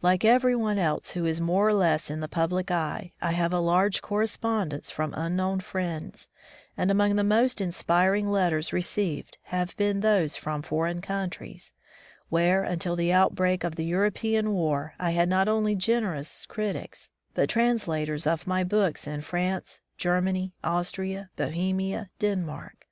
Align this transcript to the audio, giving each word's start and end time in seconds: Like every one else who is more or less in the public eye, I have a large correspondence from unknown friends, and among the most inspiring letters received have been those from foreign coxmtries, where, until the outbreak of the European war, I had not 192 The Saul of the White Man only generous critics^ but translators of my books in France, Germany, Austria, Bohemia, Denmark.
Like 0.00 0.24
every 0.24 0.56
one 0.56 0.78
else 0.78 1.10
who 1.10 1.26
is 1.26 1.42
more 1.42 1.68
or 1.68 1.74
less 1.74 2.08
in 2.08 2.20
the 2.20 2.26
public 2.26 2.70
eye, 2.70 3.12
I 3.20 3.32
have 3.32 3.52
a 3.52 3.58
large 3.60 4.00
correspondence 4.00 4.90
from 4.90 5.12
unknown 5.14 5.60
friends, 5.60 6.30
and 6.74 6.90
among 6.90 7.16
the 7.16 7.22
most 7.22 7.60
inspiring 7.60 8.26
letters 8.28 8.72
received 8.72 9.36
have 9.52 9.76
been 9.76 10.00
those 10.00 10.36
from 10.36 10.62
foreign 10.62 11.02
coxmtries, 11.02 11.74
where, 12.30 12.64
until 12.64 12.96
the 12.96 13.12
outbreak 13.12 13.62
of 13.62 13.76
the 13.76 13.84
European 13.84 14.54
war, 14.54 14.94
I 14.98 15.10
had 15.10 15.28
not 15.28 15.48
192 15.48 15.76
The 15.76 15.82
Saul 15.82 15.94
of 15.94 16.00
the 16.00 16.00
White 16.00 16.00
Man 16.64 16.72
only 16.72 16.76
generous 16.78 17.00
critics^ 17.02 17.10
but 17.34 17.50
translators 17.50 18.26
of 18.26 18.46
my 18.46 18.64
books 18.64 19.06
in 19.06 19.20
France, 19.20 19.82
Germany, 19.98 20.54
Austria, 20.64 21.28
Bohemia, 21.36 22.08
Denmark. 22.18 22.86